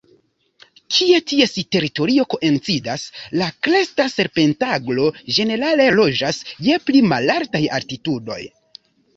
[0.93, 3.03] Kie ties teritorio koincidas,
[3.41, 8.43] la Kresta serpentaglo ĝenerale loĝas je pli malaltaj altitudoj.